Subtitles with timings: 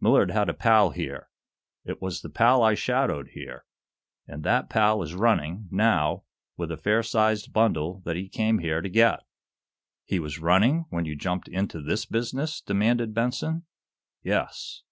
[0.00, 1.28] "Millard had a pal here.
[1.84, 3.64] It was the pal I shadowed here.
[4.28, 6.22] And that pal is running, now,
[6.56, 9.24] with a fair sized bundle that he came here to get."
[10.04, 13.64] "He was running when you jumped into this business?" demanded Benson.
[14.22, 14.82] "Yes."